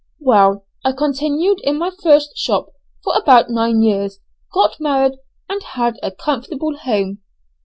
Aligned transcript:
Well, 0.19 0.65
I 0.83 0.93
continued 0.93 1.59
in 1.61 1.77
my 1.77 1.91
first 2.01 2.35
shop 2.35 2.69
for 3.03 3.15
about 3.15 3.51
nine 3.51 3.83
years, 3.83 4.19
got 4.51 4.77
married, 4.79 5.19
and 5.47 5.61
had 5.61 5.99
a 6.01 6.09
comfortable 6.09 6.75
home. 6.75 7.19